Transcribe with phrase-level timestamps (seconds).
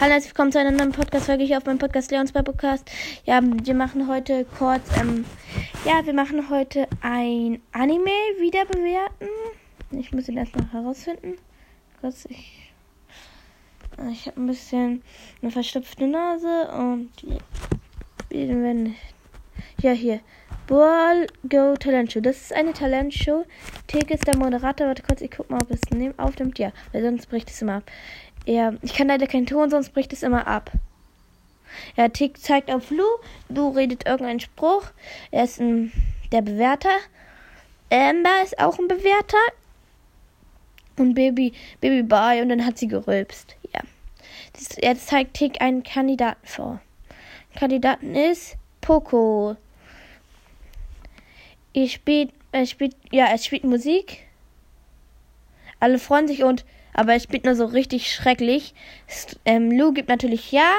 [0.00, 2.90] Hallo, herzlich willkommen zu einer neuen Podcast-Folge hier auf meinem Podcast Leons bei Podcast.
[3.26, 5.24] Ja, wir machen heute kurz, ähm,
[5.84, 8.10] ja, wir machen heute ein Anime
[8.40, 9.28] wieder bewerten.
[9.92, 11.36] Ich muss ihn erst noch herausfinden.
[12.00, 12.72] Kurz, ich,
[14.10, 15.02] ich habe ein bisschen
[15.40, 17.10] eine verstopfte Nase und
[18.30, 18.96] wenn,
[19.80, 20.18] ja, hier.
[20.66, 22.20] Ball Go Talent Show.
[22.20, 23.44] Das ist eine Talentshow.
[23.86, 24.86] Tig ist der Moderator.
[24.86, 25.80] Warte kurz, ich guck mal, ob es
[26.16, 26.58] aufnimmt.
[26.58, 27.84] Ja, weil sonst bricht es immer ab.
[28.46, 30.70] Ja, ich kann leider keinen Ton, sonst bricht es immer ab.
[31.96, 33.04] Ja, Tick zeigt auf Lu.
[33.48, 34.90] Lu redet irgendeinen Spruch.
[35.30, 35.92] Er ist ein,
[36.32, 36.96] der Bewerter.
[37.90, 39.38] Amber ist auch ein Bewerter.
[40.96, 42.42] Und Baby, Baby Bye.
[42.42, 43.56] Und dann hat sie gerülpst.
[43.72, 43.80] Ja.
[44.78, 46.80] Er zeigt Tick einen Kandidaten vor.
[47.56, 49.56] Kandidaten ist Poco.
[51.72, 54.26] Er spielt, er spielt, ja, er spielt Musik.
[55.80, 56.64] Alle freuen sich und
[56.94, 58.72] aber er spielt nur so richtig schrecklich.
[59.44, 60.70] Ähm, Lou gibt natürlich ja.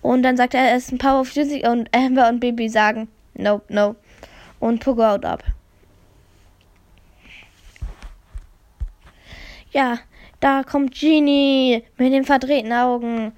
[0.00, 3.08] Und dann sagt er, er ist ein Power of Music und Amber und Baby sagen,
[3.34, 3.96] nope, no.
[4.60, 5.42] Und Pogo haut ab.
[9.72, 9.98] Ja,
[10.40, 13.32] da kommt Genie mit den verdrehten Augen.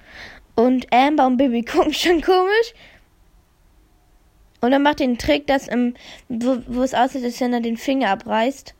[0.54, 2.74] Und Amber und Baby gucken schon komisch.
[4.60, 5.94] Und dann macht den Trick, dass im,
[6.28, 8.74] wo, wo es aussieht, dass er den Finger abreißt.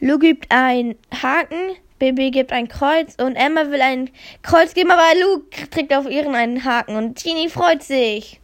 [0.00, 4.10] Lou gibt ein Haken, Baby gibt ein Kreuz und Emma will ein
[4.42, 8.40] Kreuz geben, aber Lou trägt auf ihren einen Haken und Genie freut sich.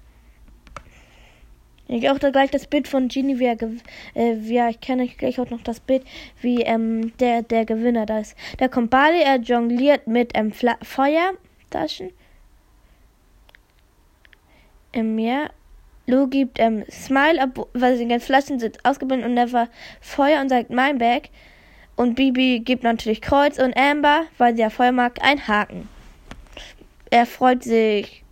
[1.86, 3.58] Ich auch da gleich das Bild von Genie, wie er,
[4.14, 6.02] äh, er ich kenne gleich auch noch das Bild,
[6.40, 8.36] wie ähm, der, der Gewinner da ist.
[8.58, 12.10] Da kommt Bali, er jongliert mit ähm, Feuertaschen.
[14.94, 15.50] Ähm, ja.
[16.06, 19.68] Lou gibt ähm, Smile, weil sie ganzen Flaschen sind ausgebunden und Never
[20.00, 21.30] Feuer und sagt mein Bag.
[21.96, 25.88] Und Bibi gibt natürlich Kreuz und Amber, weil sie ja Feuer mag, ein Haken.
[27.10, 28.24] Er freut sich.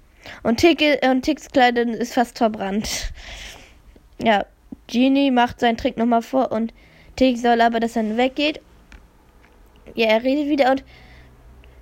[0.42, 3.12] Und, Tick, und Ticks Kleidung ist fast verbrannt.
[4.24, 4.46] Ja,
[4.86, 6.72] Genie macht seinen Trick nochmal vor und
[7.16, 8.60] Tick soll aber, dass er weggeht.
[9.96, 10.84] Ja, er redet wieder und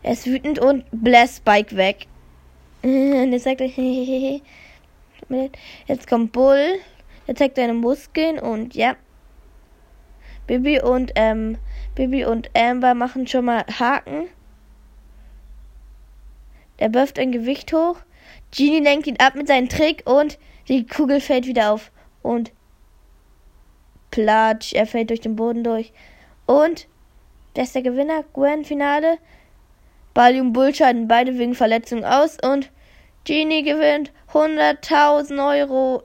[0.02, 2.06] er ist wütend und bläst Spike weg.
[2.82, 4.40] Und er sagt, hehehe.
[5.86, 6.78] Jetzt kommt Bull.
[7.26, 8.96] Er zeigt seine Muskeln und ja.
[10.46, 11.58] Bibi und ähm,
[11.94, 14.28] Bibi und Amber machen schon mal Haken.
[16.76, 17.96] Er wirft ein Gewicht hoch.
[18.50, 21.92] Genie lenkt ihn ab mit seinem Trick und die Kugel fällt wieder auf.
[22.22, 22.52] Und
[24.10, 25.92] platsch, er fällt durch den Boden durch.
[26.46, 26.88] Und
[27.54, 28.24] wer ist der Gewinner?
[28.32, 29.18] Gwen Finale.
[30.14, 32.70] Bali und Bull scheiden beide wegen Verletzung aus und
[33.24, 36.02] Genie gewinnt 100.000 Euro.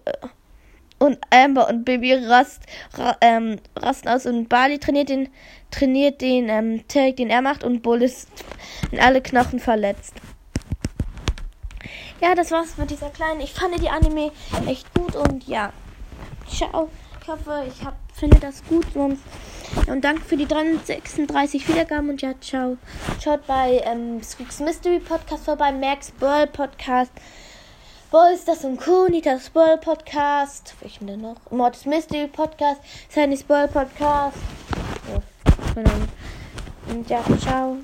[0.97, 5.29] Und Amber und Baby rast, ra, ähm, rasten aus und Bali trainiert den,
[5.69, 8.29] trainiert den ähm, Tarek, den er macht und Bull ist
[8.91, 10.13] in alle Knochen verletzt.
[12.21, 13.41] Ja, das war's mit dieser kleinen.
[13.41, 14.31] Ich fand die Anime
[14.67, 15.73] echt gut und ja.
[16.49, 16.89] Ciao.
[17.25, 18.85] Ich hoffe, ich hab, finde das gut.
[18.93, 19.23] Sonst
[19.87, 22.77] und danke für die 336 Wiedergaben und ja, ciao.
[23.19, 27.11] Schaut bei ähm, Squeaks Mystery Podcast vorbei, Max Burl Podcast.
[28.11, 30.75] Boys, das und Kunitas Burl Podcast.
[30.81, 31.37] Welchen denn noch?
[31.49, 34.37] Mortis Mystery Podcast, Sandy's Burl Podcast.
[35.75, 35.83] Ja,
[36.93, 37.77] und ja, ciao.